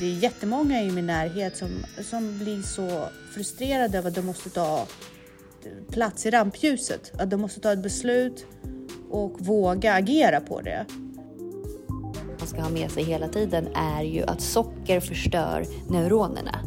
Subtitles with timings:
[0.00, 1.68] det är jättemånga i min närhet som,
[2.02, 3.04] som blir så
[3.34, 4.86] frustrerade över att de måste ta
[5.90, 7.12] plats i rampljuset.
[7.20, 8.46] Att de måste ta ett beslut
[9.10, 10.86] och våga agera på det.
[12.38, 16.58] Man ska ha med sig hela tiden är ju att socker förstör neuronerna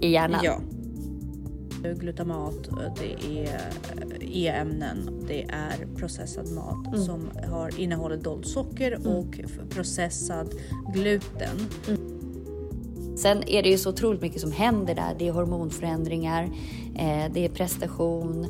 [0.00, 0.40] i hjärnan.
[0.44, 0.60] Ja.
[1.94, 2.68] Glutamat,
[3.00, 3.60] det är
[4.20, 7.04] E-ämnen, det är processad mat Mm.
[7.04, 10.48] som har, innehåller dolt socker och f- processad
[10.94, 11.56] gluten.
[13.22, 15.14] Sen är det ju så otroligt mycket som händer där.
[15.18, 16.42] Det är hormonförändringar,
[16.96, 18.44] eh, det är prestation,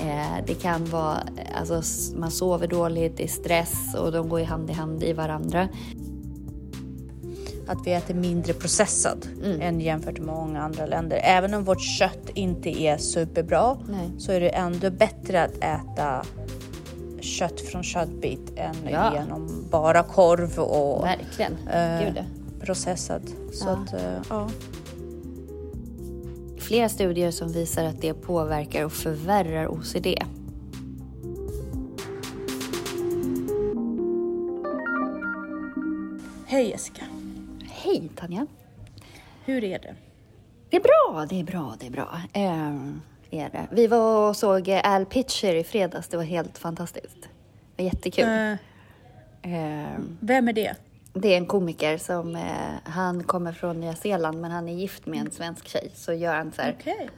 [0.00, 1.18] eh, det kan vara,
[1.54, 1.82] alltså
[2.16, 5.68] man sover dåligt, det är stress och de går ju hand i hand i varandra.
[7.66, 9.60] Att vi äter mindre processad Mm.
[9.60, 11.20] än jämfört med många andra länder.
[11.24, 14.10] Även om vårt kött inte är superbra Nej.
[14.18, 16.24] så är det ändå bättre att äta
[17.20, 19.14] kött från köttbit än Ja.
[19.14, 21.52] genom bara korv och Verkligen.
[21.72, 22.24] eh, Gud.
[22.64, 23.22] Processad.
[23.52, 23.70] Så Ja.
[23.72, 24.50] att, eh, ja.
[26.58, 30.06] Flera studier som visar att det påverkar och förvärrar OCD.
[36.46, 37.02] Hej Jessica,
[37.70, 38.46] Hej Tanja!
[39.44, 39.94] hur är det?
[40.70, 42.20] Det är bra, det är bra, det är bra.
[42.32, 42.74] Eh,
[43.30, 43.66] är det.
[43.72, 46.08] Vi var och såg Al Pitcher i fredags.
[46.08, 47.16] Det var helt fantastiskt.
[47.76, 48.24] Det var jättekul.
[48.28, 48.52] Eh,
[49.46, 50.74] Eh, vem är det?
[51.14, 52.42] Det är en komiker som, eh,
[52.84, 55.90] han kommer från Nya Zeeland men han är gift med en svensk tjej.
[55.94, 57.08] Så gör han så här, Okej.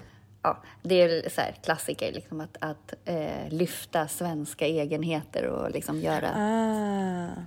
[0.43, 6.01] ja, det är så här klassiker liksom att, att eh, lyfta svenska egenheter och liksom
[6.01, 7.43] göra, Ah.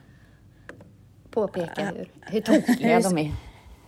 [1.31, 3.31] påpeka hur, hur tokiga de är.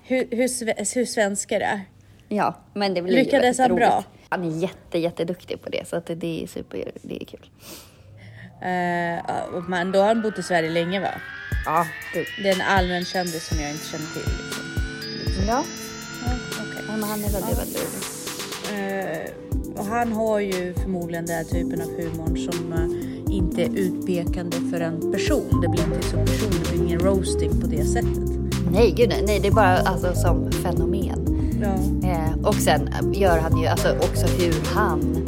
[0.04, 1.82] Hur, hur, hur svenskar är?
[2.28, 4.04] Ja, men det blir Lyckades ju han bra?
[4.30, 7.50] Han är jätte, jätteduktig på det så att det, det är super, det är kul.
[8.62, 11.12] Eh, och men då har han bott i Sverige länge va?
[11.66, 14.31] Ja, det, Det är en allmän kändis som jag inte känner till.
[15.26, 15.45] Liksom.
[15.48, 15.64] ja.
[16.26, 16.31] Ja,
[16.62, 16.84] okej.
[16.88, 18.21] Ja, men han är väldigt, väldigt rolig.
[18.71, 23.70] Eh, och han har ju förmodligen den här typen av humor som eh, inte är
[23.76, 25.61] utpekande för en person.
[25.61, 28.30] Det blir inte så personligt, det blir ingen roasting på det sättet.
[28.71, 29.39] Nej, gud nej.
[29.39, 31.27] Det är bara alltså, som fenomen.
[31.61, 31.73] Ja.
[32.10, 35.20] Eh, och sen gör han ju alltså, också hur han,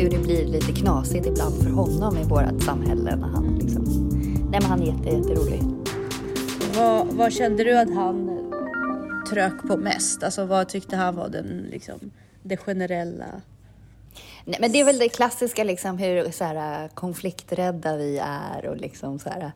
[0.00, 3.84] hur det blir lite knasigt ibland för honom i vårt samhälle när han liksom,
[4.50, 5.62] nej men han är jätte, jätterolig.
[6.76, 8.30] Vad, vad kände du att han
[9.30, 10.22] trök på mest?
[10.22, 12.10] Alltså vad tyckte han var den, liksom,
[12.42, 13.26] det generella?
[14.44, 18.76] Nej, men det är väl det klassiska liksom hur så här, konflikträdda vi är och
[18.76, 19.52] liksom så här,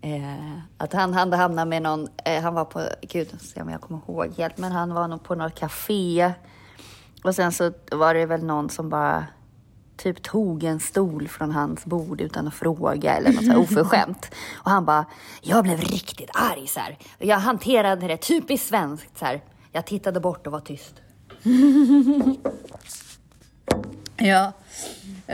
[0.00, 3.80] eh, att han, han hamnade med någon, eh, han var på, gud, se om jag
[3.80, 6.32] kommer ihåg helt, men han var nog på något café
[7.24, 9.26] och sen så var det väl någon som bara
[9.98, 14.30] typ tog en stol från hans bord utan att fråga eller något så här oförskämt.
[14.54, 15.06] Och han bara,
[15.42, 16.98] jag blev riktigt arg så här.
[17.18, 19.40] Jag hanterade det typiskt svenskt så här.
[19.72, 20.94] Jag tittade bort och var tyst.
[24.20, 24.52] Ja,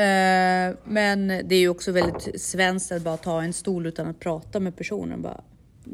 [0.00, 4.20] eh, men det är ju också väldigt svenskt att bara ta en stol utan att
[4.20, 5.22] prata med personen.
[5.22, 5.40] Bara,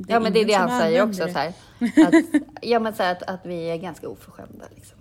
[0.08, 1.24] Ja, men det är det han säger också.
[1.24, 1.32] det.
[1.32, 1.48] Så här,
[2.06, 4.64] att, ja, men så här, att, att vi är ganska oförskämda.
[4.74, 4.98] Liksom.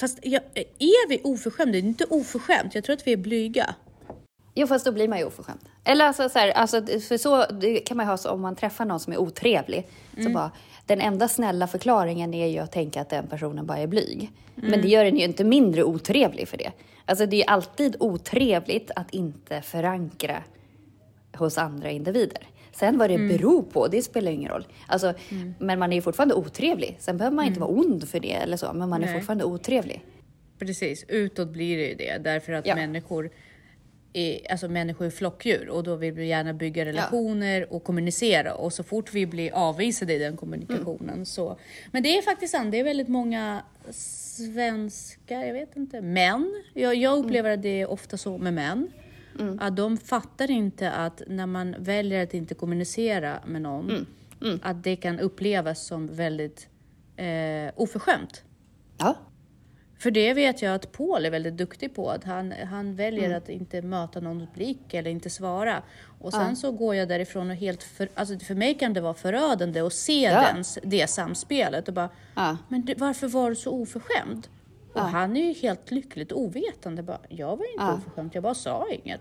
[0.00, 0.40] Fast ja,
[0.78, 1.72] är vi oförskämda?
[1.72, 2.74] Det är inte oförskämt.
[2.74, 3.74] Jag tror att vi är blyga.
[4.54, 5.60] Jo, fast då blir man ju oförskämd.
[5.84, 7.46] Eller alltså, så här, alltså, för så
[7.84, 9.86] kan man ju ha så om man träffar någon som är otrevlig.
[10.24, 10.50] Så bara,
[10.86, 14.32] den enda snälla förklaringen är ju att tänka att den personen bara är blyg.
[14.54, 16.72] Men det gör den ju inte mindre otrevlig för det.
[17.04, 20.42] Alltså det är alltid otrevligt att inte förankra
[21.36, 22.46] hos andra individer.
[22.72, 24.66] Sen vad det beror på, det spelar ingen roll.
[24.86, 25.14] Alltså,
[25.58, 26.96] Men man är fortfarande otrevlig.
[27.00, 29.14] Sen behöver man inte vara ond för det eller så, men man är Nej.
[29.14, 30.04] fortfarande otrevlig.
[30.58, 32.74] Precis, utåt blir det ju det därför att Ja.
[32.74, 33.30] människor
[34.12, 38.72] är, alltså människor är flockdjur och då vill vi gärna bygga relationer och kommunicera och
[38.72, 41.56] så fort vi blir avvisade i den kommunikationen så.
[41.92, 46.62] Men det är faktiskt sant, det är väldigt många svenskar, jag vet inte, män.
[46.74, 48.88] Jag, jag upplever att det är ofta så med män.
[49.60, 54.06] Att de fattar inte att när man väljer att inte kommunicera med någon,
[54.62, 56.68] att det kan upplevas som väldigt
[57.16, 58.44] eh, oförskämt.
[58.98, 59.16] Ja,
[59.98, 62.10] För det vet jag att Paul är väldigt duktig på.
[62.10, 65.82] Att han, han väljer att inte möta någons blick eller inte svara.
[66.20, 67.82] Och sen så går jag därifrån och helt...
[67.82, 70.52] För, alltså för mig kan det vara förödande att se Ja.
[70.52, 72.08] den, det samspelet och bara...
[72.36, 72.56] Ja.
[72.68, 74.48] Men du, varför var du så oförskämd?
[74.94, 77.02] Och han är ju helt lyckligt ovetande.
[77.02, 79.20] Bara, jag var inte oförskämd, jag bara sa inget.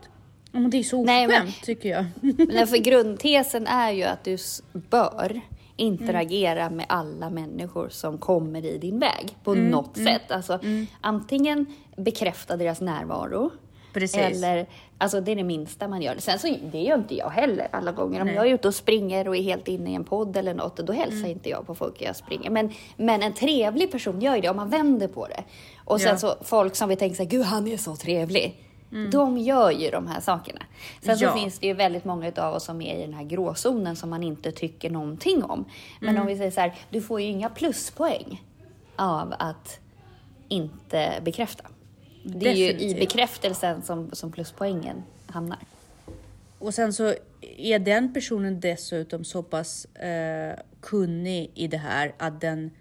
[0.51, 2.05] Ja, Men det är så Nej, men- tycker jag.
[2.47, 4.37] Men för grundtesen är ju att du
[4.73, 5.41] bör
[5.75, 10.31] interagera med alla människor som kommer i din väg på något sätt.
[10.31, 10.59] Alltså,
[11.01, 11.65] Antingen
[11.97, 13.51] bekräfta deras närvaro
[13.93, 14.17] Precis.
[14.19, 14.65] Eller,
[14.97, 16.15] alltså det är det minsta man gör.
[16.17, 18.21] Sen så, det gör inte jag heller alla gånger.
[18.21, 18.35] Om Nej.
[18.35, 20.93] jag är ute och springer och är helt inne i en podd eller något, då
[20.93, 21.31] hälsar Mm.
[21.31, 22.49] inte jag på folk jag springer.
[22.49, 25.43] Men, men en trevlig person gör ju det om man vänder på det.
[25.85, 26.17] Och sen Ja.
[26.17, 28.63] så folk som vi tänker så här, gud han är så trevlig.
[29.11, 30.61] De gör ju de här sakerna.
[31.01, 31.37] Sen så Mm.
[31.37, 31.41] Ja.
[31.43, 34.23] finns det ju väldigt många av oss som är i den här gråzonen som man
[34.23, 35.65] inte tycker någonting om.
[35.99, 36.21] Men Mm.
[36.21, 38.43] om vi säger så här, du får ju inga pluspoäng
[38.95, 39.79] av att
[40.47, 41.63] inte bekräfta.
[42.23, 42.99] Det är ju i Definitivt.
[42.99, 45.59] bekräftelsen som, som pluspoängen hamnar.
[46.59, 47.13] Och sen så
[47.57, 52.71] är den personen dessutom så pass eh, kunnig i det här att den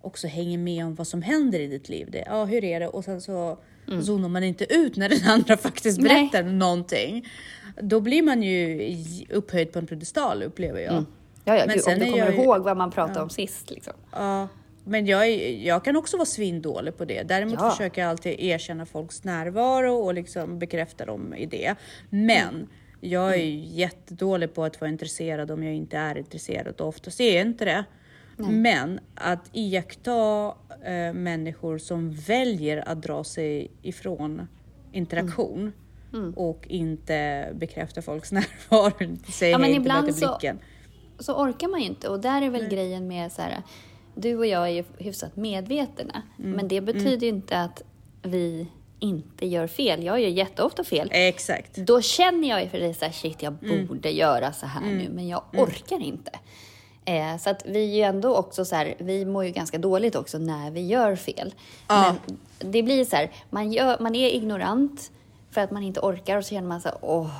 [0.00, 2.08] också hänger med om vad som händer i ditt liv.
[2.10, 2.88] Det, ja, hur är det?
[2.88, 3.58] Och sen så
[4.04, 6.12] zonar man inte ut när den andra faktiskt Mm.
[6.12, 6.28] Nej.
[6.32, 7.28] berättar någonting.
[7.80, 8.94] Då blir man ju
[9.30, 10.92] upphöjd på en pedestal upplever jag.
[11.44, 13.30] Ja, ja, Men gud, sen om du kommer jag ju- ihåg vad man pratade om
[13.30, 13.70] sist.
[13.70, 13.92] Liksom.
[14.12, 14.48] Ja,
[14.84, 17.22] men jag, är, jag kan också vara svindålig på det.
[17.22, 17.70] Däremot Ja.
[17.70, 21.74] försöker jag alltid erkänna folks närvaro och liksom bekräfta dem i det.
[22.10, 22.68] Men
[23.00, 27.20] jag är ju jättedålig på att vara intresserad om jag inte är intresserad och oftast
[27.20, 27.84] är jag inte det.
[28.36, 30.46] Men att iaktta
[30.84, 34.48] eh, människor som väljer att dra sig ifrån
[34.92, 35.72] interaktion
[36.14, 36.32] Mm.
[36.34, 40.58] och inte bekräfta folks närvaro, säga Ja, men hej, ibland så- blicken.
[41.18, 42.08] Så orkar man ju inte.
[42.08, 43.62] Och där är väl grejen med så här,
[44.14, 46.22] du och jag är ju hyfsat medvetna.
[46.38, 46.50] Mm.
[46.50, 47.82] Men det betyder ju inte att
[48.22, 48.66] vi
[48.98, 50.04] inte gör fel.
[50.04, 51.08] Jag gör jätteofta fel.
[51.12, 51.76] Exakt.
[51.76, 53.86] Då känner jag ju för det så här, shit jag Mm.
[53.86, 56.30] borde göra så här nu, men jag orkar inte.
[57.08, 60.14] Eh, så att vi är ju ändå också så här, vi mår ju ganska dåligt
[60.14, 61.54] också när vi gör fel.
[61.88, 62.14] Ja.
[62.28, 62.38] Men
[62.72, 65.10] det blir så här, man, gör, man är ignorant
[65.50, 67.30] för att man inte orkar och så känner man så här, åh,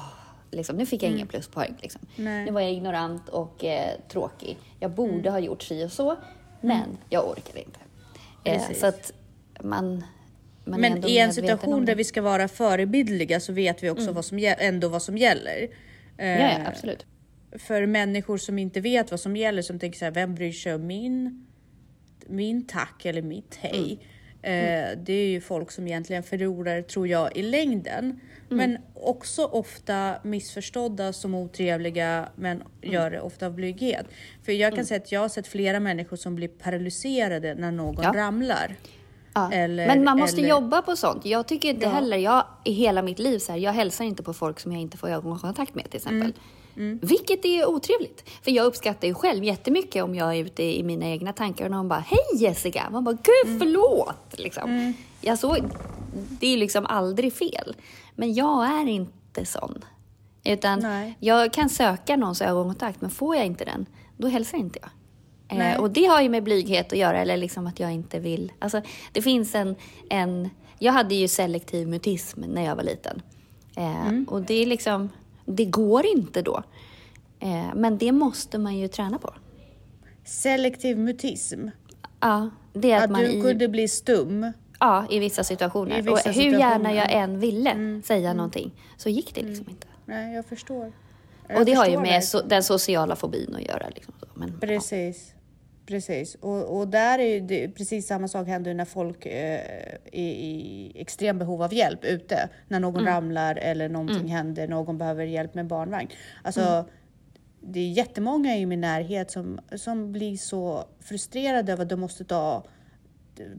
[0.51, 1.75] liksom, nu fick jag ingen pluspoäng.
[1.83, 2.01] Liksom.
[2.19, 2.45] Mm.
[2.45, 4.57] Nu var jag ignorant och eh, tråkig.
[4.81, 5.33] Jag borde Mm.
[5.33, 6.17] ha gjort si och så,
[6.61, 7.79] men jag orkar inte.
[8.45, 9.13] Eh, så att
[9.61, 10.05] man,
[10.65, 14.39] Men i en situation där vi ska vara förebildliga så vet vi också vad som,
[14.59, 15.69] ändå vad som gäller.
[16.19, 17.07] Eh, Ja, ja, absolut.
[17.59, 20.75] För människor som inte vet vad som gäller, som tänker så här, vem bryr sig
[20.75, 21.47] om min,
[22.27, 23.99] min tack eller mitt hej?
[24.43, 28.21] Eh, det är ju folk som egentligen förlorar, tror jag, i längden.
[28.49, 34.07] Men också ofta missförstådda som otrevliga, men gör det ofta av blyghet.
[34.45, 38.03] För jag kan säga att jag har sett flera människor som blir paralyserade när någon
[38.05, 38.13] Ja.
[38.17, 38.75] ramlar.
[39.35, 39.53] Ja.
[39.53, 41.27] Eller- men man måste eller- jobba på sånt.
[41.27, 41.91] Jag tycker inte Ja.
[41.93, 44.81] heller, jag i hela mitt liv så här, jag hälsar inte på folk som jag
[44.81, 46.21] inte får ögonkontakt med till exempel.
[46.21, 46.33] Mm.
[47.03, 48.25] Vilket är otrevligt.
[48.43, 51.71] För jag uppskattar ju själv jättemycket om jag är ute i mina egna tankar och
[51.71, 52.91] någon bara Hej Jessica!
[52.91, 53.59] Man bara Gud Mm.
[53.59, 54.39] förlåt!
[54.39, 54.95] Liksom.
[55.21, 55.57] Jag så,
[56.41, 57.77] det är liksom aldrig fel.
[58.15, 59.85] Men jag är inte sån.
[60.45, 61.17] Utan Nej.
[61.21, 63.87] jag kan söka någons ögonkontakt men får jag inte den,
[64.17, 64.91] då hälsar inte jag.
[65.73, 68.53] Eh, och det har ju med blyghet att göra, eller liksom att jag inte vill.
[68.59, 68.83] Alltså,
[69.13, 69.77] det finns en,
[70.11, 70.51] en...
[70.79, 73.23] Jag hade ju selektiv mutism när jag var liten.
[73.77, 74.25] Eh, Mm.
[74.31, 75.11] Och det är liksom...
[75.47, 76.63] Det går inte då.
[77.41, 79.35] Eh, men det måste man ju träna på.
[80.25, 81.69] Selektiv mutism.
[82.21, 84.53] Ja, det är att, Att man du i, kunde bli stum.
[84.81, 85.99] ja, i vissa situationer.
[85.99, 86.47] I vissa och hur situationer.
[86.49, 86.61] Mm.
[86.61, 89.87] gärna jag än ville säga någonting så gick det liksom inte.
[90.05, 90.93] Nej, jag förstår.
[91.49, 93.89] Jag Och det har ju med so den sociala fobin att göra.
[93.95, 94.15] Liksom.
[94.35, 94.81] Men, ja.
[95.87, 96.35] Precis.
[96.35, 99.61] Och, och där är det, precis samma sak händer när folk eh,
[100.13, 102.49] är i extrem behov av hjälp ute.
[102.69, 103.15] När någon Mm.
[103.15, 106.09] ramlar eller någonting händer, någon behöver hjälp med barnvagn.
[106.43, 106.85] Alltså, Mm.
[107.61, 112.25] det är jättemånga i min närhet som, som blir så frustrerade över att de måste
[112.25, 112.65] ta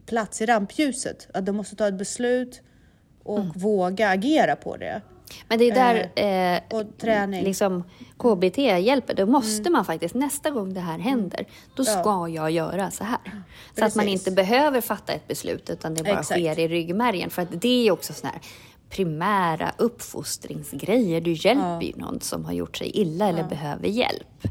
[0.06, 1.28] plats i rampljuset.
[1.34, 2.62] Att de måste ta ett beslut
[3.24, 3.52] och Mm.
[3.56, 5.02] våga agera på det.
[5.48, 6.10] Men det är där
[6.56, 7.44] eh, Och träning.
[7.44, 7.84] liksom
[8.18, 9.14] KBT hjälper.
[9.14, 11.94] Då måste man faktiskt, nästa gång det här händer, då Mm.
[11.96, 12.02] Ja.
[12.02, 13.18] ska jag göra så här.
[13.78, 14.28] Så att man Precis.
[14.28, 16.40] inte behöver fatta ett beslut, utan det bara Exakt.
[16.40, 17.30] sker i ryggmärgen.
[17.30, 18.42] För att det är också såna här
[18.90, 21.22] primära uppfostringsgrejer.
[21.22, 24.48] Du hjälper ju någon som har gjort sig illa eller behöver hjälp.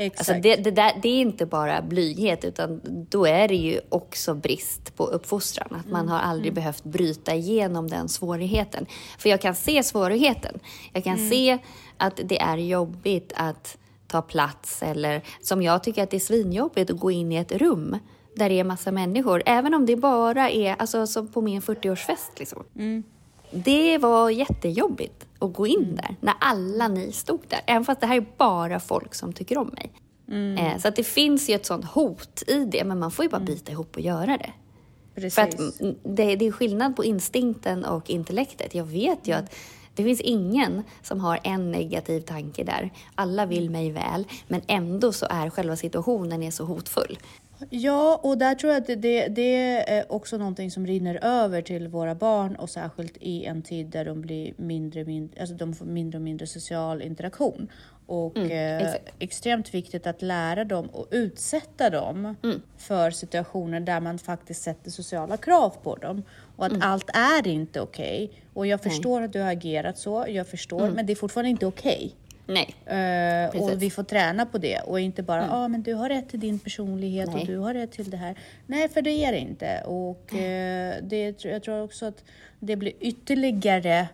[0.00, 0.30] Exakt.
[0.30, 4.34] Alltså det, det, där, det är inte bara blyghet, utan då är det ju också
[4.34, 5.80] brist på uppfostran.
[5.80, 8.86] Att man har aldrig behövt bryta igenom den svårigheten.
[9.18, 10.58] För jag kan se svårigheten.
[10.92, 11.58] Jag kan se
[11.96, 16.90] att det är jobbigt att ta plats eller som jag tycker att det är svinjobbigt
[16.90, 17.98] att gå in i ett rum
[18.36, 19.42] där det är massa människor.
[19.46, 22.64] Även om det bara är, alltså som på min 40-årsfest liksom.
[23.50, 27.60] Det var jättejobbigt att gå in där när alla ni stod där.
[27.66, 29.92] Även fast det här är bara folk som tycker om mig.
[30.58, 33.28] Eh, så att det finns ju ett sånt hot i det, men man får ju
[33.28, 34.52] bara bita ihop och göra det.
[35.14, 35.34] Precis.
[35.34, 38.74] För att mm, det, det är skillnad på instinkten och intellektet.
[38.74, 39.54] Jag vet ju att
[39.94, 42.90] det finns ingen som har en negativ tanke där.
[43.14, 47.18] Alla vill mig väl, men ändå så är själva situationen är så hotfull.
[47.70, 51.62] Ja, och där tror jag att det, det, det, är också någonting som rinner över
[51.62, 55.74] till våra barn och särskilt i en tid där de blir mindre, mindre, alltså de
[55.74, 57.68] får mindre och mindre social interaktion.
[58.06, 62.62] Och mm, eh, extremt viktigt att lära dem och utsätta dem mm.
[62.76, 66.22] för situationer där man faktiskt sätter sociala krav på dem.
[66.56, 66.82] Och att mm.
[66.82, 68.24] allt är inte okej.
[68.24, 68.40] Okay.
[68.54, 70.94] Och jag förstår att du har agerat så, jag förstår, mm.
[70.94, 71.96] men det är fortfarande inte okej.
[71.96, 72.27] Okay.
[72.48, 72.74] Nej.
[73.54, 75.56] Uh, och vi får träna på det och inte bara, ja mm.
[75.56, 77.40] ah, men du har rätt till din personlighet Nej.
[77.40, 78.38] och du har rätt till det här.
[78.66, 79.82] Nej, för det är det inte.
[79.86, 80.38] Och uh,
[81.02, 82.24] det, jag tror också att
[82.60, 84.08] det blir ytterligare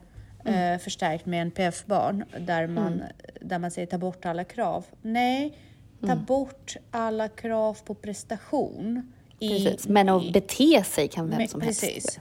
[0.44, 0.72] mm.
[0.72, 3.06] uh, förstärkt med NPF-barn där man, mm.
[3.40, 4.84] där man säger ta bort alla krav.
[5.02, 5.58] Nej,
[6.00, 6.24] ta mm.
[6.24, 9.12] bort alla krav på prestation.
[9.38, 9.88] Precis.
[9.88, 11.92] men att bete sig kan vem som precis.
[11.92, 12.18] helst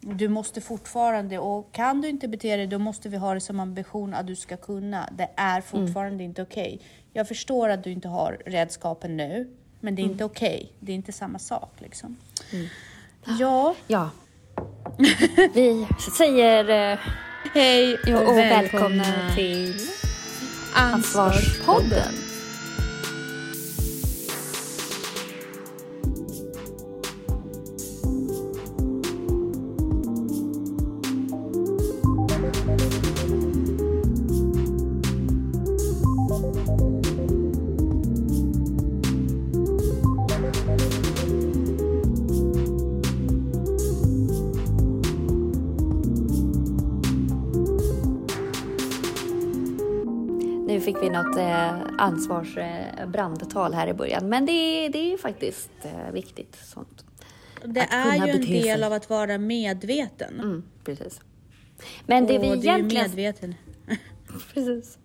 [0.00, 3.60] du måste fortfarande, och kan du inte bete dig, då måste vi ha det som
[3.60, 5.08] ambition att du ska kunna.
[5.12, 6.20] Det är fortfarande mm.
[6.20, 6.74] inte okej.
[6.74, 6.86] Okay.
[7.12, 9.50] Jag förstår att du inte har redskapen nu,
[9.80, 10.12] men det är mm.
[10.12, 10.56] inte okej.
[10.56, 10.68] Okay.
[10.80, 12.16] Det är inte samma sak liksom.
[12.52, 12.66] Mm.
[13.38, 13.74] Ja.
[13.86, 14.10] Ja.
[15.54, 15.86] Vi
[16.16, 16.98] säger eh,
[17.54, 19.74] hej och, och välkomna, välkomna till
[20.74, 22.27] Ansvarspodden.
[51.98, 54.28] Ansvarsbrandtal här i början.
[54.28, 56.56] Men det, det är faktiskt eh, viktigt.
[56.64, 57.04] Sånt.
[57.64, 60.40] Det är ju en del av att vara medveten.
[60.40, 61.20] Mm, precis.
[62.06, 62.88] Men det Och vi egentligen...
[62.88, 63.54] Det är medveten.
[64.54, 64.98] precis.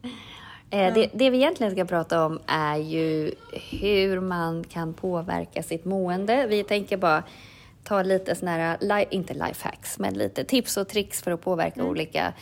[0.70, 3.32] Eh, det, det, vi egentligen ska prata om är ju
[3.72, 6.48] hur man kan påverka sitt mående.
[6.48, 7.24] Vi tänker bara
[7.84, 11.92] ta lite sådana här, inte lifehacks, men lite tips och tricks för att påverka mm.
[11.92, 12.34] olika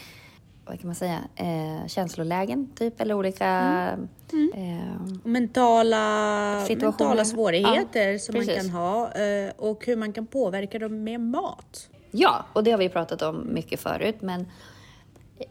[0.65, 4.07] vad kan man säga, eh, känslolägen typ eller olika mm.
[4.33, 4.51] Mm.
[4.53, 8.55] Eh, mentala, mentala svårigheter ja, som precis.
[8.55, 11.89] man kan ha eh, och hur man kan påverka dem med mat.
[12.11, 14.45] Ja, och det har vi pratat om mycket förut, men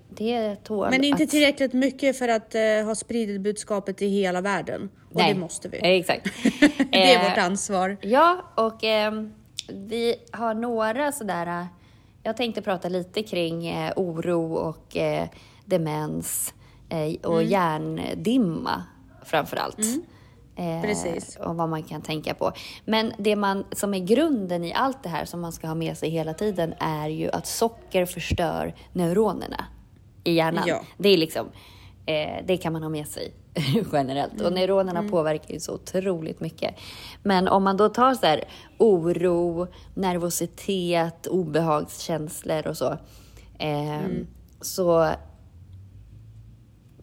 [0.08, 1.30] det tål Men inte att...
[1.30, 4.90] tillräckligt mycket för att uh, ha spridit budskapet till hela världen.
[5.08, 5.78] Och Nej, det måste vi.
[5.82, 6.26] Exakt.
[6.92, 7.96] det är vårt ansvar.
[8.00, 9.32] Ja, och ehm,
[9.68, 11.66] vi har några sådär
[12.22, 15.28] jag tänkte prata lite kring eh, oro och eh,
[15.64, 16.54] demens
[16.88, 17.50] eh, och mm.
[17.50, 18.84] hjärndimma
[19.24, 19.78] framför allt.
[19.78, 20.02] Mm.
[20.56, 21.36] Eh, Precis.
[21.36, 22.52] Och vad man kan tänka på.
[22.84, 25.98] Men det man, som är grunden i allt det här som man ska ha med
[25.98, 29.64] sig hela tiden är ju att socker förstör neuronerna
[30.24, 30.64] i hjärnan.
[30.66, 30.82] Ja.
[30.98, 31.46] Det är liksom,
[32.06, 33.32] eh, det kan man ha med sig
[33.92, 34.32] generellt.
[34.32, 34.46] Mm.
[34.46, 35.10] Och neuronerna mm.
[35.10, 36.74] påverkar ju så otroligt mycket.
[37.22, 38.44] Men om man då tar så här
[38.78, 42.92] oro, nervositet, obehagskänslor och så.
[43.58, 44.26] Eh, mm.
[44.60, 45.10] Så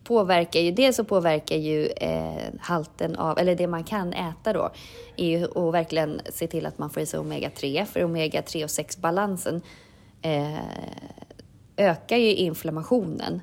[0.03, 4.69] påverkar ju, dels så påverkar ju eh, halten av, eller det man kan äta då,
[5.17, 8.69] är ju att verkligen se till att man får i sig omega-3, för omega-3 och
[8.69, 9.61] 6-balansen
[10.21, 10.59] eh,
[11.77, 13.41] ökar ju inflammationen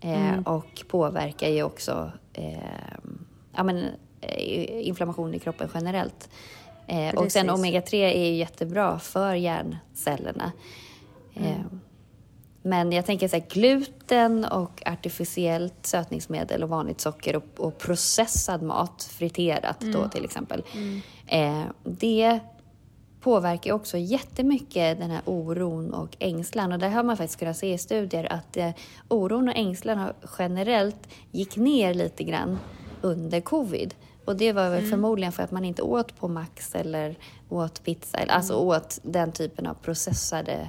[0.00, 0.42] eh, mm.
[0.42, 2.12] och påverkar ju också
[3.56, 3.84] ja, men,
[4.20, 6.28] eh, inflammation i kroppen generellt.
[6.86, 10.52] Eh, och sen omega-3 är ju jättebra för hjärncellerna.
[11.34, 11.50] Mm.
[11.50, 11.56] Eh,
[12.62, 18.62] men jag tänker så här, gluten och artificiellt sötningsmedel och vanligt socker och, och processad
[18.62, 19.94] mat, friterat mm.
[19.94, 20.64] då till exempel.
[20.74, 21.00] Mm.
[21.26, 22.40] Eh, det
[23.22, 26.72] påverkar också jättemycket den här oron och ängslan.
[26.72, 28.70] Och där har man faktiskt kunnat se i studier att eh,
[29.08, 32.58] oron och ängslan generellt gick ner lite grann
[33.00, 33.94] under covid.
[34.24, 34.90] Och det var väl mm.
[34.90, 37.16] förmodligen för att man inte åt på Max eller
[37.48, 38.66] åt pizza, eller, alltså mm.
[38.66, 40.68] åt den typen av processade,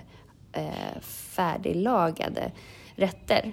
[0.52, 2.52] eh, färdiglagade
[2.96, 3.52] rätter.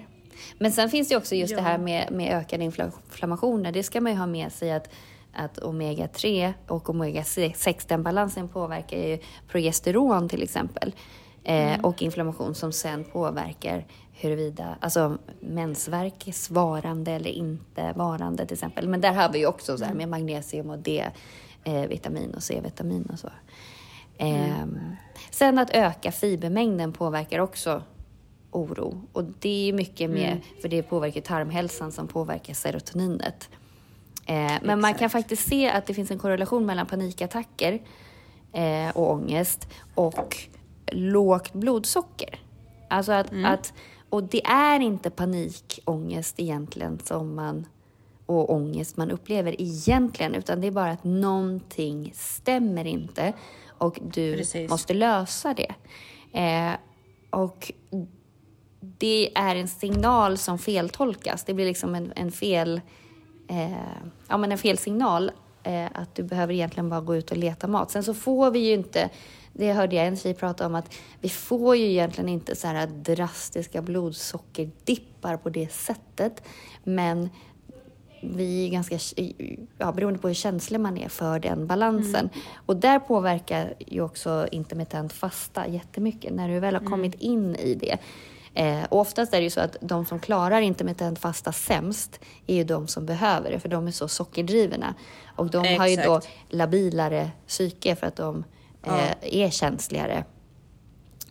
[0.57, 1.57] Men sen finns det också just ja.
[1.57, 3.71] det här med, med ökade inflammationer.
[3.71, 4.89] Det ska man ju ha med sig att
[5.33, 10.95] att omega-3 och omega-6, den balansen påverkar ju progesteron till exempel.
[11.43, 11.85] Eh, mm.
[11.85, 18.87] och inflammation som sen påverkar huruvida, alltså mensvärk varande eller inte varande till exempel.
[18.87, 23.09] Men där har vi ju också så här med magnesium och D-vitamin eh, och C-vitamin
[23.13, 23.29] och så.
[24.17, 24.95] Eh, mm.
[25.31, 27.83] Sen att öka fibermängden påverkar också
[28.51, 29.01] oro.
[29.13, 30.41] Och det är mycket med, mm.
[30.61, 33.49] för det påverkar tarmhälsan som påverkar serotoninet.
[34.31, 37.81] Eh, men man kan faktiskt se att det finns en korrelation mellan panikattacker
[38.53, 40.37] eh, och ångest och
[40.91, 42.39] lågt blodsocker.
[42.89, 43.45] Alltså att, mm.
[43.45, 43.73] att,
[44.09, 47.67] och det är inte panikångest egentligen som man
[48.25, 53.33] och ångest man upplever egentligen, utan det är bara att någonting stämmer inte
[53.67, 54.69] och du Precis.
[54.69, 55.73] måste lösa det.
[56.39, 56.73] Eh,
[57.29, 57.71] och
[58.79, 61.43] det är en signal som feltolkas.
[61.43, 62.81] Det blir liksom en, en fel,
[63.51, 63.71] eh,
[64.27, 65.31] ja, men en fel signal
[65.63, 67.91] eh, att du behöver egentligen bara gå ut och leta mat.
[67.91, 69.09] Sen så får vi ju inte,
[69.53, 72.87] det hörde jag en tjej prata om, att vi får ju egentligen inte så här
[72.87, 76.43] drastiska blodsockerdippar på det sättet.
[76.83, 77.29] Men
[78.23, 78.99] vi är ganska,
[79.77, 82.29] ja, beroende på hur känslig man är för den balansen.
[82.33, 82.45] Mm.
[82.65, 87.33] Och där påverkar ju också intermittent fasta jättemycket, när du väl har kommit mm.
[87.33, 87.97] in i det.
[88.53, 92.63] Eh, oftast är det ju så att de som klarar intermittent fasta sämst är ju
[92.63, 94.95] de som behöver det, för de är så sockerdrivna.
[95.35, 95.79] Och de Exakt.
[95.79, 98.43] har ju då labilare psyke för att de
[98.83, 99.27] eh, ja.
[99.27, 100.23] är känsligare.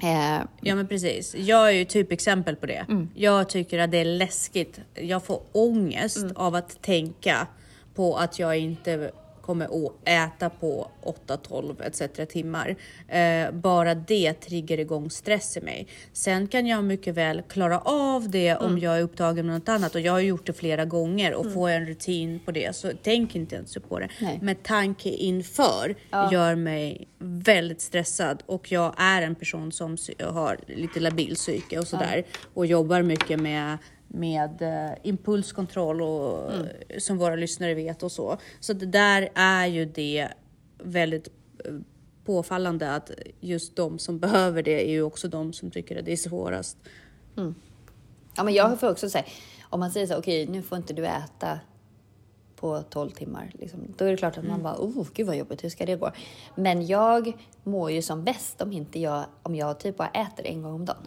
[0.03, 1.35] Eh, ja men precis.
[1.35, 2.87] Jag är ju typexempel på det.
[2.89, 3.11] Mm.
[3.15, 4.81] Jag tycker att det är läskigt.
[4.95, 6.37] Jag får ångest mm.
[6.37, 7.47] av att tänka
[7.95, 9.11] på att jag inte
[9.51, 12.03] kommer att äta på 8, 12 etc.
[12.29, 12.77] timmar.
[13.09, 15.87] Eh, bara det triggar igång stress i mig.
[16.13, 18.79] Sen kan jag mycket väl klara av det om mm.
[18.79, 21.55] jag är upptagen med något annat och jag har gjort det flera gånger och mm.
[21.55, 24.09] får en rutin på det så tänk inte ens på det.
[24.21, 24.39] Nej.
[24.43, 26.33] Men tanke inför ja.
[26.33, 31.87] gör mig väldigt stressad och jag är en person som har lite labil psyke och
[31.87, 32.39] sådär ja.
[32.55, 33.79] och jobbar mycket med
[34.13, 36.67] med eh, impulskontroll och, mm.
[36.99, 38.37] som våra lyssnare vet och så.
[38.61, 40.29] Så det där är ju det
[40.79, 41.29] väldigt
[41.65, 41.73] eh,
[42.25, 46.13] påfallande att just de som behöver det är ju också de som tycker att det
[46.13, 46.79] är svårast.
[47.37, 47.55] Mm.
[48.37, 49.25] Ja, men jag får också säga,
[49.63, 51.61] om man säger så okej, okay, nu får inte du äta
[52.57, 53.53] på 12 timmar.
[53.55, 53.81] Liksom.
[53.97, 54.51] Då är det klart att mm.
[54.51, 56.11] man bara, oh, gud vad jobbigt, hur ska det gå?
[56.55, 57.33] Men jag
[57.65, 60.85] mår ju som bäst om inte jag, om jag typ bara äter en gång om
[60.85, 61.05] dagen.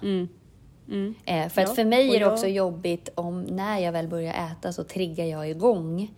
[0.88, 1.16] Mm.
[1.26, 4.74] Eh, för att för mig är det också jobbigt om när jag väl börjar äta
[4.74, 6.12] så triggar jag igång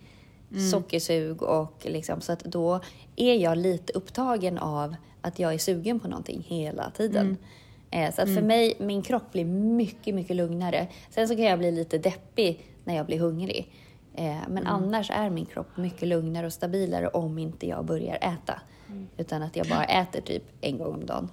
[0.50, 0.70] mm.
[0.70, 2.80] sockersug och liksom så att då
[3.16, 7.26] är jag lite upptagen av att jag är sugen på någonting hela tiden.
[7.26, 8.08] Mm.
[8.08, 8.46] Eh, så att för mm.
[8.46, 10.88] mig, min kropp blir mycket, mycket lugnare.
[11.10, 13.72] Sen så kan jag bli lite deppig när jag blir hungrig.
[14.14, 14.66] Eh, men mm.
[14.66, 18.60] annars är min kropp mycket lugnare och stabilare om inte jag börjar äta.
[18.88, 19.06] Mm.
[19.16, 21.28] Utan att jag bara äter typ en gång om dagen.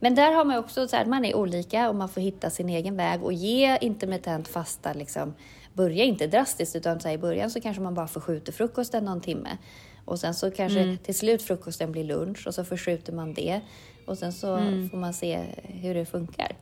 [0.00, 2.68] Men där har man också så här, man är olika och man får hitta sin
[2.68, 5.34] egen väg och ge intermittent fasta liksom,
[5.72, 9.20] börja inte drastiskt utan så här, i början så kanske man bara förskjuter frukosten någon
[9.20, 9.58] timme
[10.04, 10.98] och sen så kanske mm.
[10.98, 13.60] till slut frukosten blir lunch och så förskjuter man det
[14.06, 14.90] och sen så mm.
[14.90, 16.56] får man se hur det funkar.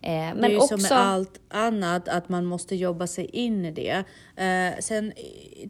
[0.00, 0.78] Eh, men det är ju också...
[0.78, 4.04] som med allt annat, att man måste jobba sig in i det.
[4.44, 5.12] Eh, sen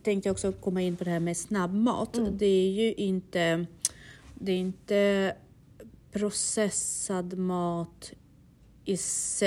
[0.02, 2.16] tänkte jag också komma in på det här med snabbmat.
[2.16, 2.38] Mm.
[2.38, 3.66] Det är ju inte,
[4.34, 5.34] det är inte
[6.12, 8.12] processad mat
[8.84, 8.96] i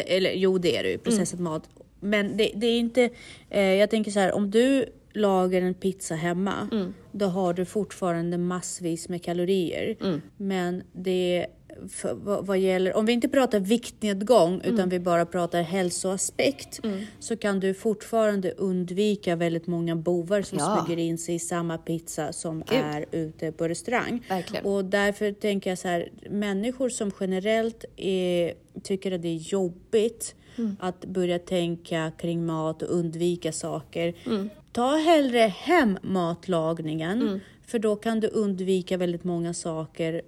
[0.06, 1.04] eller jo det är det ju, mm.
[1.04, 1.52] processad mm.
[1.52, 1.70] mat.
[2.00, 3.10] Men det, det är inte,
[3.50, 6.94] eh, jag tänker så här om du lagar en pizza hemma, mm.
[7.12, 9.96] då har du fortfarande massvis med kalorier.
[10.02, 10.22] Mm.
[10.38, 11.48] Men det
[11.90, 14.74] för, vad, vad, gäller, om vi inte pratar viktnedgång mm.
[14.74, 17.06] utan vi bara pratar hälsoaspekt mm.
[17.20, 20.86] så kan du fortfarande undvika väldigt många bovar som ja.
[20.86, 22.80] smyger in sig i samma pizza som Gud.
[22.80, 24.26] är ute på restaurang.
[24.30, 24.66] Verkligen.
[24.66, 28.54] Och därför tänker jag så här, människor som generellt är,
[28.84, 30.76] tycker att det är jobbigt mm.
[30.80, 34.14] att börja tänka kring mat och undvika saker.
[34.26, 34.50] Mm.
[34.72, 37.40] Ta hellre hem matlagningen mm.
[37.66, 40.22] för då kan du undvika väldigt många saker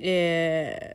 [0.00, 0.92] eh,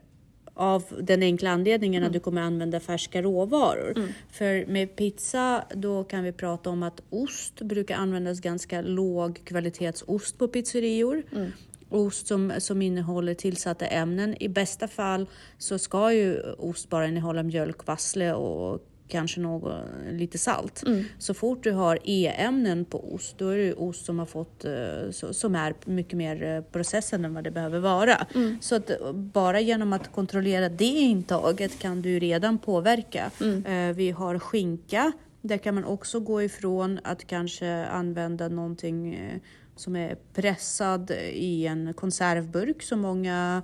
[0.54, 2.06] av den enkla anledningen mm.
[2.06, 3.92] att du kommer använda färska råvaror.
[3.96, 4.08] Mm.
[4.30, 10.38] För med pizza då kan vi prata om att ost brukar användas ganska låg kvalitetsost
[10.38, 11.22] på pizzerior.
[11.32, 11.50] Mm.
[11.90, 14.42] Ost som, som innehåller tillsatta ämnen.
[14.42, 15.26] I bästa fall
[15.58, 20.82] så ska ju ost bara innehålla mjölk, vassle och kanske något, lite salt.
[20.86, 21.04] Mm.
[21.18, 25.32] Så fort du har E-ämnen på ost, då är det ost som, har fått, eh,
[25.32, 28.26] som är mycket mer eh, processad än vad det behöver vara.
[28.34, 28.58] Mm.
[28.60, 33.30] Så att eh, bara genom att kontrollera det intaget kan du redan påverka.
[33.40, 33.94] Mm.
[33.94, 35.12] Vi har skinka,
[35.42, 39.30] där kan man också gå ifrån att kanske använda någonting
[39.76, 43.62] som är pressad i en konservburk som många,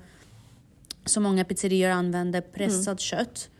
[1.04, 2.98] som många pizzerior använder, pressad mm.
[2.98, 3.50] kött.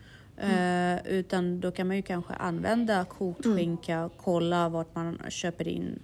[0.41, 0.97] Mm.
[0.97, 3.57] Uh, utan då kan man ju kanske använda kokt mm.
[3.57, 4.11] skinka, mm.
[4.17, 5.99] kolla vart man köper in,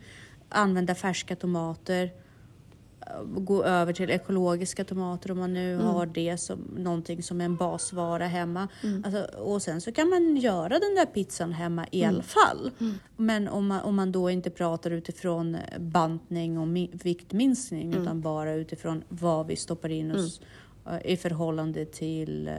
[0.49, 5.87] använda färska tomater, uh, gå över till ekologiska tomater om man nu mm.
[5.87, 8.68] har det som någonting som en basvara hemma.
[8.83, 9.05] Mm.
[9.05, 12.70] Alltså, och sen så kan man göra den där pizzan hemma i alla fall.
[13.16, 19.05] Men om man, om man då inte pratar utifrån bantning och viktminskning utan bara utifrån
[19.09, 20.40] vad vi stoppar in oss
[20.87, 22.51] uh, i förhållande till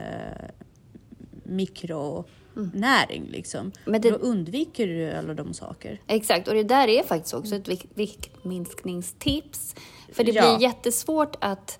[1.48, 2.24] mikro
[2.74, 3.72] näring liksom.
[3.84, 4.10] Men det...
[4.10, 6.00] Då undviker du alla de saker.
[6.06, 9.74] Exakt, och det där är faktiskt också ett viktminskningstips.
[10.12, 10.56] För det ja.
[10.56, 11.78] blir jättesvårt att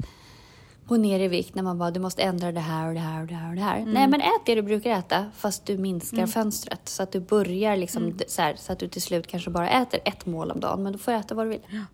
[0.87, 3.21] gå ner i vikt när man bara, du måste ändra det här och det här
[3.21, 3.79] och det här och det här.
[3.79, 3.93] Mm.
[3.93, 6.29] Nej, men ät det du brukar äta fast du minskar mm.
[6.29, 6.89] fönstret.
[6.89, 8.19] Så att du börjar liksom mm.
[8.29, 10.93] så, här, så att du till slut kanske bara äter ett mål om dagen, men
[10.93, 11.67] du får äta vad du vill.
[11.71, 11.85] Ja.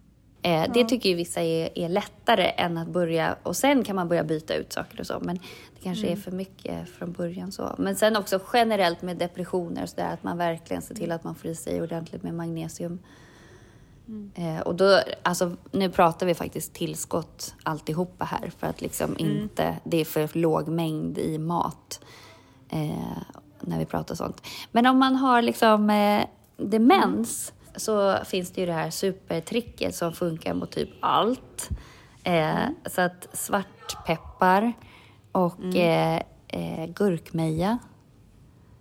[0.45, 4.09] Eh, det tycker ju vissa är, är, lättare än att börja, och sen kan man
[4.09, 6.19] börja byta ut saker och så, men det kanske mm.
[6.19, 7.75] är för mycket från början så.
[7.79, 11.35] Men sen också generellt med depressioner och sådär, att man verkligen ser till att man
[11.35, 12.99] får i sig ordentligt med magnesium.
[14.09, 14.31] Mm.
[14.35, 19.33] Eh, och då, alltså, nu pratar vi faktiskt tillskott alltihopa här för att liksom mm.
[19.37, 22.01] inte, det är för låg mängd i mat
[22.69, 23.19] eh,
[23.61, 24.47] när vi pratar sånt.
[24.73, 26.25] Men om man har liksom eh,
[26.57, 27.64] demens mm.
[27.77, 31.69] Så finns det ju det här supertricket som funkar mot typ allt.
[32.25, 32.75] Eh, mm.
[32.87, 34.73] Så att svartpeppar
[35.33, 35.77] och mm.
[35.77, 37.79] eh, eh, gurkmeja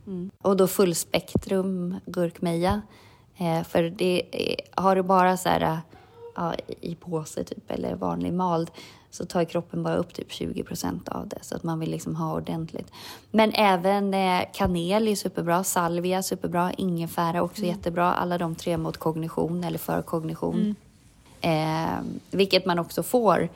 [0.08, 0.32] mm.
[0.42, 2.82] och då fullspektrum gurkmeja
[3.38, 4.24] Eh, för det,
[4.72, 5.80] har du bara så här,
[6.36, 8.72] ja, i påse typ, eller vanlig mald
[9.14, 11.38] så tar kroppen bara upp typ 20 procent av det.
[11.42, 12.92] Så att man vill liksom ha ordentligt.
[13.32, 17.76] Men även eh, kanel är superbra, salvia superbra, ingefära också mm.
[17.76, 18.14] jättebra.
[18.14, 20.76] Alla de tre mot kognition eller för kognition.
[21.42, 21.88] Mm.
[21.88, 22.00] Eh,
[22.32, 23.50] vilket man också får.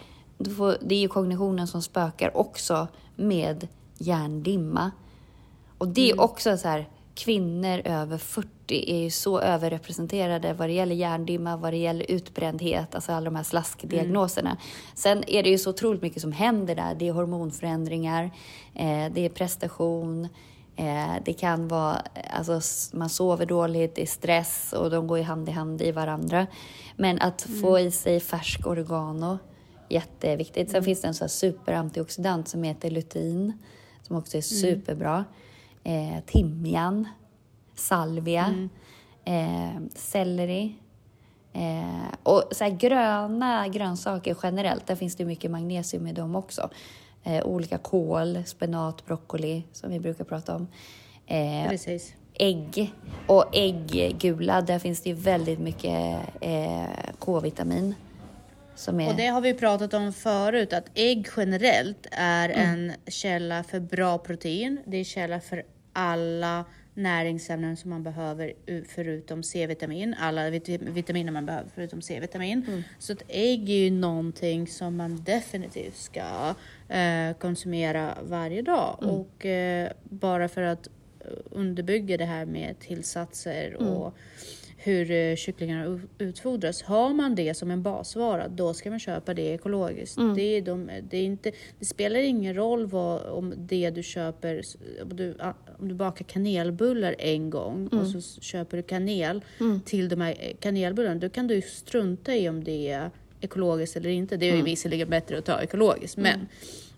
[0.57, 0.77] får.
[0.81, 3.67] Det är ju kognitionen som spökar också med
[3.97, 4.91] hjärndimma.
[5.77, 6.23] Och det är mm.
[6.23, 11.73] också så här, kvinnor över 40 är ju så överrepresenterade vad det gäller hjärndimma, vad
[11.73, 14.49] det gäller utbrändhet, alltså alla de här slaskdiagnoserna.
[14.49, 14.61] Mm.
[14.95, 16.95] Sen är det ju så otroligt mycket som händer där.
[16.95, 18.23] Det är hormonförändringar,
[18.75, 20.27] eh, det är prestation,
[20.75, 22.61] eh, det kan vara, alltså
[22.97, 26.47] man sover dåligt, det är stress och de går ju hand i hand i varandra.
[26.95, 27.61] Men att mm.
[27.61, 29.37] få i sig färsk oregano,
[29.89, 30.69] jätteviktigt.
[30.69, 30.85] Sen mm.
[30.85, 33.53] finns det en sån här superantioxidant som heter lutein,
[34.01, 34.61] som också är mm.
[34.61, 35.25] superbra
[35.87, 37.07] eh, timjan,
[37.75, 38.69] salvia, mm.
[39.25, 40.75] eh, selleri.
[41.53, 46.69] Eh, och så här, gröna grönsaker generellt, där finns det mycket magnesium i dem också.
[47.23, 50.67] Eh, olika kål, spenat, broccoli som vi brukar prata om.
[51.25, 52.13] Eh, Precis.
[52.33, 52.93] Ägg
[53.27, 56.85] och ägggula, där finns det väldigt mycket eh,
[57.19, 57.95] K-vitamin.
[58.87, 59.09] Är...
[59.09, 62.69] Och det har vi pratat om förut, att ägg generellt är mm.
[62.69, 64.79] en källa för bra protein.
[64.85, 65.63] Det är källa för
[65.97, 68.53] alla näringsämnen som man behöver
[68.87, 72.65] förutom C-vitamin, alla vitaminer man behöver förutom C-vitamin.
[72.67, 72.83] Mm.
[72.99, 76.55] Så ett ägg är ju någonting som man definitivt ska
[76.89, 78.99] eh, konsumera varje dag.
[79.01, 79.15] Mm.
[79.15, 80.87] Och eh, bara för att
[81.51, 83.93] underbygga det här med tillsatser mm.
[84.77, 86.81] Hur eh, kycklingarna utfodras.
[86.81, 90.17] Har man det som en basvara, då ska man köpa det ekologiskt.
[90.17, 90.35] Mm.
[90.35, 94.61] Det, är de, det, är inte, det spelar ingen roll vad, om det du köper,
[95.01, 95.35] om du,
[95.79, 97.99] om du bakar kanelbullar en gång mm.
[97.99, 99.81] och så köper du kanel mm.
[99.81, 103.11] till de här eh, kanelbullarna, då kan du strunta i om det är
[103.41, 104.37] ekologiskt eller inte.
[104.37, 104.65] Det är ju mm.
[104.65, 106.47] visserligen bättre att ta ekologiskt, men mm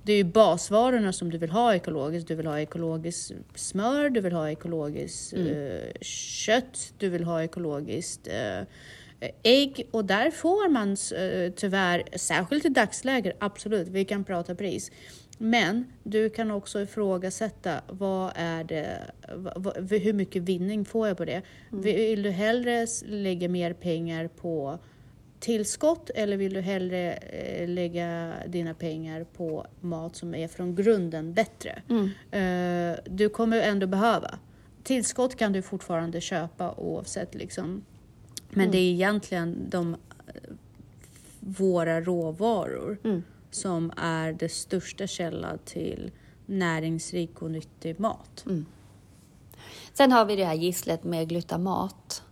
[0.09, 2.27] det är ju basvarorna som du vill ha ekologiskt.
[2.27, 5.47] Du vill ha ekologiskt smör, du vill ha ekologiskt mm.
[5.47, 12.65] eh, kött, du vill ha ekologiskt eh, ägg och där får man eh, tyvärr, särskilt
[12.65, 14.91] i dagsläget, absolut, vi kan prata pris.
[15.37, 21.25] Men du kan också ifrågasätta vad är det, vad, hur mycket vinning får jag på
[21.25, 21.41] det?
[21.71, 21.83] Mm.
[21.83, 24.79] Vill du hellre lägga mer pengar på
[25.39, 31.33] tillskott eller vill du hellre eh, lägga dina pengar på mat som är från grunden
[31.33, 31.81] bättre?
[31.89, 32.09] Mm.
[32.31, 34.39] Eh, du kommer ändå behöva.
[34.83, 37.85] Tillskott kan du fortfarande köpa oavsett liksom.
[38.49, 38.71] Men mm.
[38.71, 39.95] det är egentligen de,
[41.39, 43.23] våra råvaror mm.
[43.51, 46.11] som är det största källan till
[46.45, 48.43] näringsrik och nyttig mat.
[48.45, 48.65] Mm.
[49.93, 52.23] Sen har vi det här gisslet med glutamat.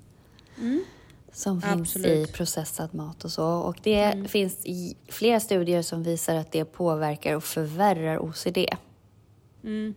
[1.37, 2.29] Som finns Absolut.
[2.29, 3.45] i processad mat och så.
[3.45, 4.27] Och det mm.
[4.27, 4.65] finns
[5.07, 8.57] flera studier som visar att det påverkar och förvärrar OCD.
[9.63, 9.93] Mm.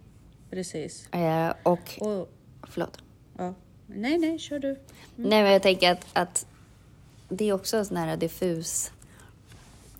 [0.50, 1.08] Precis.
[1.12, 2.28] Eh, och, och...
[2.62, 2.98] Förlåt.
[3.38, 3.54] Ja.
[3.86, 4.68] Nej, nej, kör du.
[4.68, 4.80] Mm.
[5.16, 6.46] Nej, men jag tänker att, att
[7.28, 8.92] det är också en sån här diffus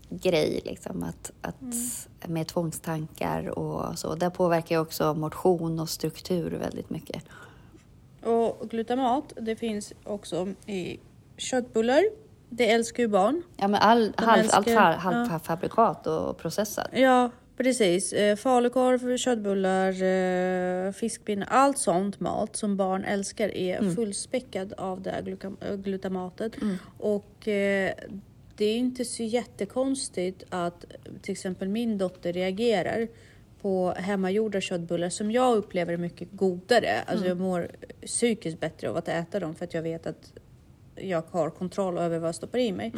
[0.09, 2.35] grej, liksom, att, att mm.
[2.35, 4.15] med tvångstankar och så.
[4.15, 7.25] Där påverkar ju också motion och struktur väldigt mycket.
[8.23, 10.99] Och glutamat, det finns också i
[11.41, 12.05] köttbullar.
[12.49, 13.43] Det älskar ju barn.
[13.57, 16.19] Ja, men all, halv, älskar, allt halvfabrikat ja.
[16.19, 16.89] och processat.
[16.93, 18.13] Ja, precis.
[18.13, 23.95] Eh, falukorv, köttbullar, eh, fiskpinnar, allt sånt mat som barn älskar är mm.
[23.95, 26.63] fullspäckad av det här eh, glutamatet.
[26.63, 26.77] Mm.
[26.99, 27.93] Och eh,
[28.57, 30.85] det är inte så jättekonstigt att
[31.23, 33.09] till exempel min dotter reagerar
[33.63, 37.01] på hemmagjorda köttbullar som jag upplever är mycket godare.
[37.07, 37.71] Alltså jag mår
[38.07, 40.33] psykiskt bättre av att äta dem för att jag vet att
[41.03, 42.93] jag har kontroll över vad jag stoppar i mig.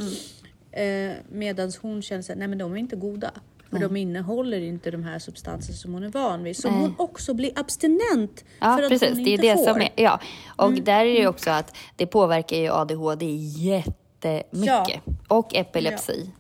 [0.73, 3.31] Eh, Medan hon känner att nej men de är inte goda.
[3.71, 6.57] För de innehåller inte de här substanserna som hon är van vid.
[6.57, 6.81] Så Nej.
[6.81, 9.09] hon också blir abstinent Ja, för att precis.
[9.09, 9.65] hon Det är inte det får.
[9.65, 9.89] som är...
[9.97, 10.21] Ja.
[10.57, 15.03] Och där är det ju också att det påverkar ju ADHD jättemycket.
[15.29, 16.31] Och epilepsi.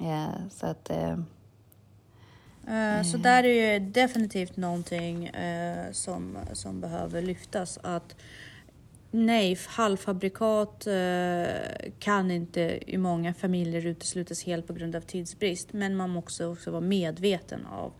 [0.00, 0.90] Eh, så att...
[0.90, 1.18] Eh,
[2.70, 7.78] Eh, Så där är ju definitivt någonting eh, som, som behöver lyftas.
[7.82, 8.16] Att
[9.10, 15.72] nej, halvfabrikat eh, kan inte i många familjer uteslutas helt på grund av tidsbrist.
[15.72, 17.92] Men man måste också vara medveten av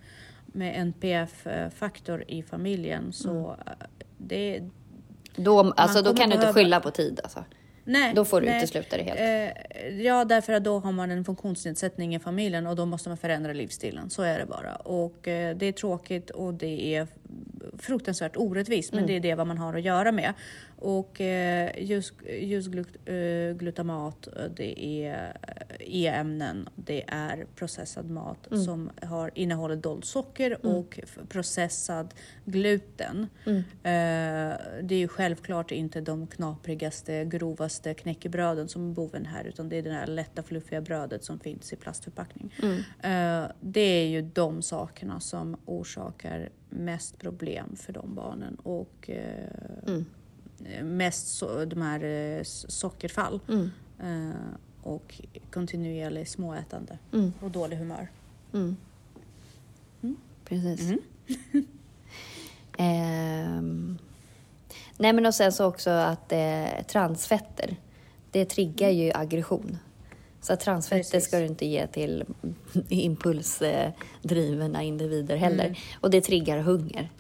[0.46, 3.12] med NPF-faktor i familjen.
[3.12, 3.72] Så eh,
[4.18, 4.62] det,
[5.36, 7.20] då, alltså, då kan du inte skylla på tid.
[7.22, 7.44] Alltså.
[7.84, 8.58] Nej, Då får du nej.
[8.58, 9.20] utesluta det helt.
[9.20, 13.18] Eh, ja, därför att då har man en funktionsnedsättning i familjen och då måste man
[13.18, 14.10] förändra livsstilen.
[14.10, 14.76] Så är det bara.
[14.76, 17.06] Och det är tråkigt och det är
[17.78, 20.34] fruktansvärt orättvist, men det är det vad man har att göra med.
[20.80, 23.14] Och eh, just, just glut, eh,
[24.36, 25.36] eh, det är
[25.80, 32.14] E-ämnen, det är processad mat som har, innehåller dolt socker och f- processad
[32.44, 33.26] gluten.
[33.46, 39.68] Eh, det är ju självklart inte de knaprigaste, grovaste knäckebröden som är boven här, utan
[39.68, 42.54] det är det här lätta fluffiga brödet som finns i plastförpackning.
[43.02, 50.02] Eh, det är ju de sakerna som orsakar mest problem för de barnen och eh,
[50.82, 53.40] mest så, de här eh, sockerfall
[54.02, 54.30] eh,
[54.82, 56.98] och kontinuerlig småätande
[57.40, 58.08] och dålig humör.
[60.44, 60.92] Precis.
[62.80, 63.98] Ehm,
[64.96, 67.76] nej men och sen så också att eh, transfetter,
[68.30, 69.78] det triggar ju aggression.
[70.40, 71.24] Så transfetter Precis.
[71.24, 72.24] ska du inte ge till
[72.88, 75.78] impulsdrivna individer heller.
[76.00, 77.10] Och det triggar hunger.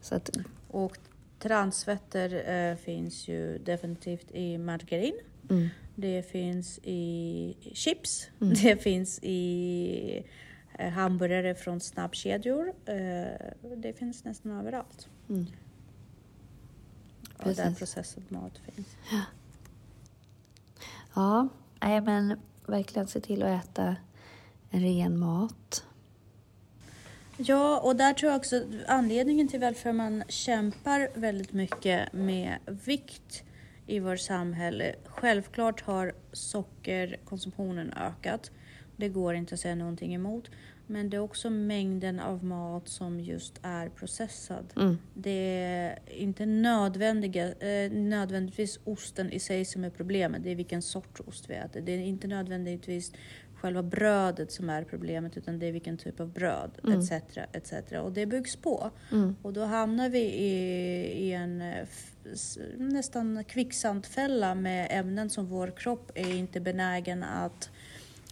[0.00, 0.30] Så att,
[0.72, 0.98] Och
[1.38, 5.14] transfetter eh, finns ju definitivt i margarin.
[5.94, 8.30] Det finns i chips.
[8.38, 10.24] Det finns i
[10.78, 12.72] eh, hamburgare från snabbkedjor.
[12.86, 15.08] Eh, det finns nästan överallt.
[17.38, 18.96] Och där processad mat finns.
[21.14, 21.48] ja,
[21.80, 23.96] nej men verkligen se till att äta
[24.70, 25.86] ren mat.
[27.36, 33.44] Ja, och där tror jag också anledningen till varför man kämpar väldigt mycket med vikt
[33.86, 34.94] i vårt samhälle.
[35.04, 38.50] Självklart har sockerkonsumtionen ökat.
[38.96, 40.50] Det går inte att säga någonting emot.
[40.86, 44.72] Men det är också mängden av mat som just är processad.
[45.14, 50.44] Det är inte nödvändiga, eh, nödvändigtvis osten i sig som är problemet.
[50.44, 51.80] Det är vilken sorts ost vi äter.
[51.80, 53.12] Det är inte nödvändigtvis
[53.62, 57.38] själva brödet som är problemet utan det är vilken typ av bröd etc.
[57.52, 57.72] etc.
[58.02, 58.90] Och det byggs på.
[59.42, 60.52] Och då hamnar vi i,
[61.28, 61.86] i en eh,
[62.76, 67.70] nästan kvicksandfälla med ämnen som vår kropp är inte benägen att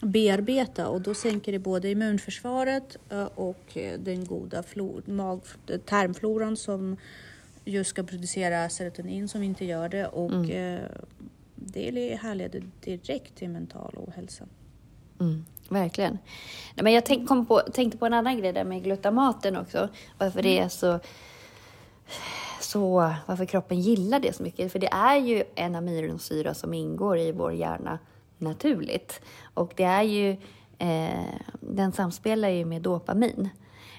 [0.03, 5.41] bearbeta och då sänker det både immunförsvaret eh, och eh, den goda flor, mag,
[5.85, 6.97] tarmfloran som
[7.65, 10.81] just ska producera serotonin som inte gör det och eh,
[11.55, 14.45] det härleder direkt till mental ohälsa.
[15.21, 16.19] Mm, verkligen.
[16.75, 19.89] Nej, men jag tänk, kom på, tänkte på en annan grej där med glutamaten också.
[20.19, 21.01] Varför det är så,
[22.61, 23.13] så...
[23.27, 24.73] Varför kroppen gillar det så mycket.
[24.73, 27.99] För det är ju en aminosyra som ingår i vår hjärna
[28.39, 29.21] naturligt.
[29.55, 30.37] Och det är ju...
[30.79, 31.25] Eh,
[31.61, 33.49] den samspelar ju med dopamin.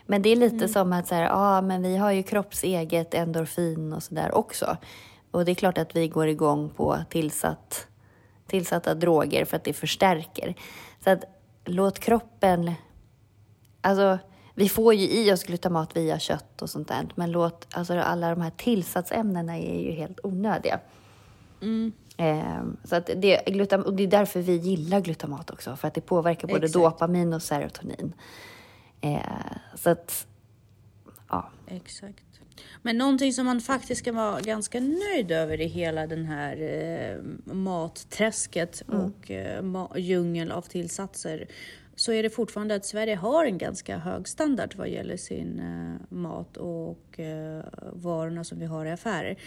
[0.05, 3.93] Men det är lite som att så här, ah, men vi har ju kroppseget endorfin
[3.93, 4.77] och sådär också.
[5.31, 7.87] Och det är klart att vi går igång på tillsatt
[8.51, 10.55] tillsatta droger för att det förstärker.
[11.03, 11.23] Så att
[11.65, 12.71] låt kroppen...
[13.81, 14.19] Alltså,
[14.55, 18.29] vi får ju i oss glutamat via kött och sånt där, men låt, alltså alla
[18.29, 20.79] de här tillsatsämnena är ju helt onödiga.
[22.17, 25.93] Ehm, så att det, glutam, och det är därför vi gillar glutamat också, för att
[25.93, 26.73] det påverkar både Exakt.
[26.73, 28.13] dopamin och serotonin.
[29.01, 29.21] Ehm,
[29.75, 30.27] så att,
[31.29, 31.49] ja.
[31.67, 32.30] Exakt.
[32.81, 37.53] Men någonting som man faktiskt ska vara ganska nöjd över i hela den här eh,
[37.53, 41.47] matträsket och eh, ma- djungel av tillsatser
[41.95, 46.15] så är det fortfarande att Sverige har en ganska hög standard vad gäller sin eh,
[46.15, 49.37] mat och eh, varorna som vi har i affärer.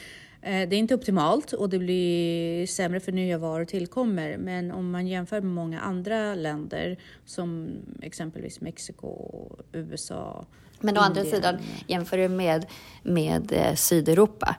[0.42, 4.90] Eh, det är inte optimalt och det blir sämre för nya varor tillkommer men om
[4.90, 7.70] man jämför med många andra länder som
[8.02, 9.28] exempelvis Mexiko,
[9.72, 10.46] USA,
[10.84, 11.36] Men å andra Indien.
[11.36, 12.66] sidan, jämför du med,
[13.02, 14.56] med eh, Sydeuropa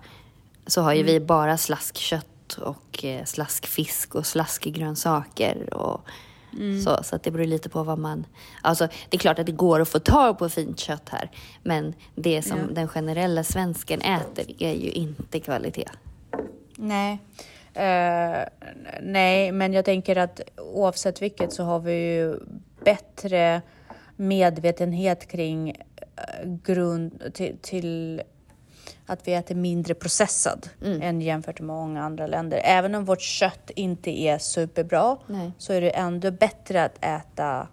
[0.67, 6.01] så har ju vi bara slaskkött och eh, slaskfisk och slaskgrönsaker och
[6.57, 6.81] Mm.
[6.81, 8.25] Så, så att det beror lite på vad man...
[8.61, 11.31] Alltså, det är klart att det går att få tag på fint kött här,
[11.63, 12.65] men det som ja.
[12.71, 15.89] den generella svensken äter är ju inte kvalitet.
[16.75, 17.19] Nej.
[17.77, 18.45] Uh,
[19.01, 22.39] nej, men jag tänker att oavsett vilket så har vi ju
[22.83, 23.61] bättre
[24.15, 25.75] medvetenhet kring
[26.43, 28.21] grund till, till
[29.05, 31.01] att vi äter mindre processad mm.
[31.01, 32.61] än jämfört med många andra länder.
[32.63, 35.51] Även om vårt kött inte är superbra Nej.
[35.57, 37.67] så är det ändå bättre att äta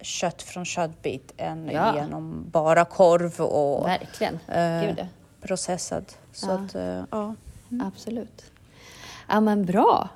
[0.00, 1.96] kött från köttbit än ja.
[1.96, 4.38] genom bara korv och Verkligen.
[4.48, 5.06] Eh,
[5.40, 6.12] processad.
[6.32, 6.52] Så ja.
[6.52, 7.34] Att, eh, ja.
[7.70, 7.86] Mm.
[7.86, 8.44] Absolut.
[9.28, 10.08] Ja, men bra.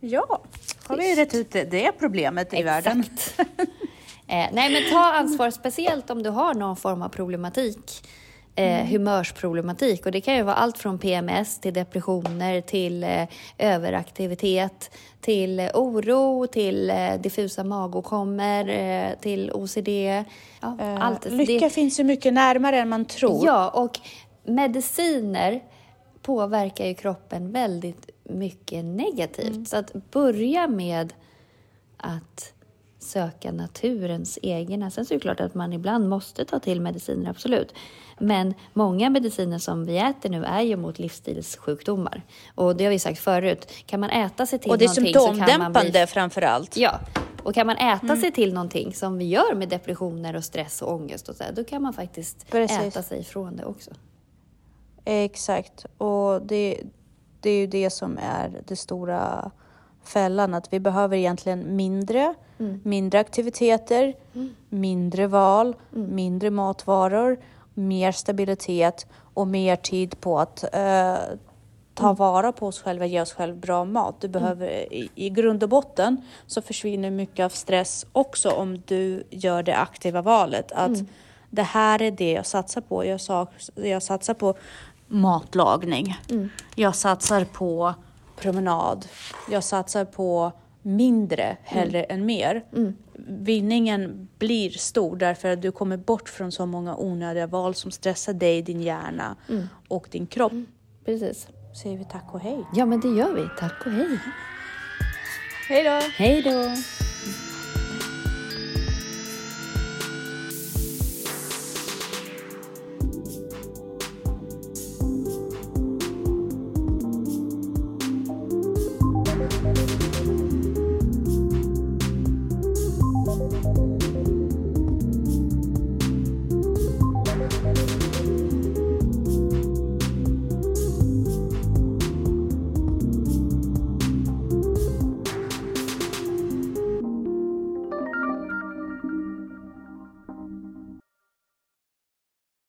[0.00, 0.40] Ja,
[0.86, 2.86] har vi rätt ut det problemet i Exakt.
[2.86, 3.04] världen.
[4.30, 8.02] eh, nej, men ta ansvar, speciellt om du har någon form av problematik
[8.54, 8.86] eh, mm.
[8.86, 10.06] humörsproblematik.
[10.06, 14.90] Och det kan ju vara allt från PMS till depressioner till eh, överaktivitet
[15.20, 19.88] till eh, oro, till eh, diffusa magåkommor, eh, till OCD.
[19.88, 21.24] Ja, eh, allt.
[21.24, 21.70] Lycka det...
[21.70, 23.46] finns ju mycket närmare än man tror.
[23.46, 24.00] Ja, och
[24.44, 25.62] mediciner
[26.22, 29.54] påverkar ju kroppen väldigt mycket negativt.
[29.54, 29.66] Mm.
[29.66, 31.12] Så att börja med
[31.96, 32.52] att
[33.02, 34.90] söka naturens egna.
[34.90, 37.74] Sen så är det klart att man ibland måste ta till mediciner, absolut.
[38.18, 42.22] Men många mediciner som vi äter nu är ju mot livsstilssjukdomar.
[42.54, 43.68] Och det har vi sagt förut.
[43.86, 45.10] Kan man äta sig till någonting bli...
[45.10, 46.76] Och det är symptomdämpande framför allt.
[46.76, 47.00] Ja.
[47.42, 48.20] Och kan man äta mm.
[48.20, 51.52] sig till någonting som vi gör med depressioner och stress och ångest och så där,
[51.52, 52.78] då kan man faktiskt Precis.
[52.78, 53.90] äta sig ifrån det också.
[55.04, 55.86] Exakt.
[55.98, 56.80] Och det,
[57.40, 59.50] det är ju det som är det stora
[60.10, 62.80] fällan, att vi behöver egentligen mindre, mm.
[62.84, 64.54] mindre aktiviteter, mm.
[64.68, 66.14] mindre val, mm.
[66.14, 67.38] mindre matvaror,
[67.74, 71.36] mer stabilitet och mer tid på att uh,
[71.94, 72.16] ta mm.
[72.16, 74.14] vara på oss själva, ge oss själva bra mat.
[74.20, 74.40] Du mm.
[74.40, 79.62] behöver, i, i grund och botten så försvinner mycket av stress också om du gör
[79.62, 80.72] det aktiva valet.
[80.72, 81.06] Att mm.
[81.50, 83.04] det här är det jag satsar på.
[83.04, 84.54] Jag, sa, jag satsar på
[85.08, 86.16] matlagning.
[86.74, 87.94] Jag satsar på
[88.40, 89.06] promenad.
[89.50, 92.20] Jag satsar på mindre hellre mm.
[92.20, 92.64] än mer.
[92.72, 92.96] Mm.
[93.28, 98.32] Vinningen blir stor därför att du kommer bort från så många onödiga val som stressar
[98.32, 99.68] dig, din hjärna mm.
[99.88, 100.52] och din kropp.
[100.52, 100.66] Mm.
[101.04, 101.48] Precis.
[101.82, 102.64] Säger vi tack och hej?
[102.74, 103.48] Ja, men det gör vi.
[103.58, 104.18] Tack och hej.
[105.68, 106.00] Hej då!
[106.16, 107.09] Hej då!